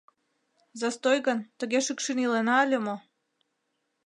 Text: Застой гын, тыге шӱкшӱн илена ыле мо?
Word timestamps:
Застой 0.81 1.17
гын, 1.27 1.39
тыге 1.59 1.79
шӱкшӱн 1.85 2.17
илена 2.25 2.55
ыле 2.65 2.79
мо? 2.85 2.95